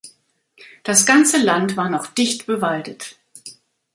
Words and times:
Das 0.81 1.05
ganze 1.05 1.37
Land 1.37 1.77
war 1.77 1.87
noch 1.87 2.07
dicht 2.07 2.47
bewaldet. 2.47 3.17